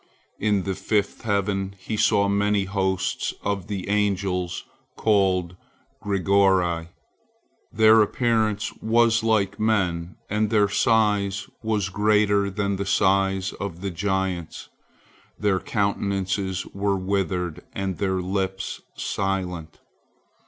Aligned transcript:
In 0.39 0.63
the 0.63 0.73
fifth 0.73 1.21
heaven 1.21 1.75
he 1.77 1.95
saw 1.95 2.27
many 2.27 2.63
hosts 2.63 3.35
of 3.43 3.67
the 3.67 3.87
angels 3.87 4.63
called 4.95 5.55
Grigori. 6.01 6.87
Their 7.71 8.01
appearance 8.01 8.73
was 8.81 9.21
like 9.21 9.59
men, 9.59 10.17
and 10.27 10.49
their 10.49 10.69
size 10.69 11.47
was 11.61 11.89
greater 11.89 12.49
than 12.49 12.77
the 12.77 12.85
size 12.87 13.53
of 13.53 13.81
the 13.81 13.91
giants, 13.91 14.69
their 15.37 15.59
countenances 15.59 16.65
were 16.73 16.97
withered, 16.97 17.63
and 17.71 17.99
their 17.99 18.21
lips 18.21 18.81
silent. 18.97 19.77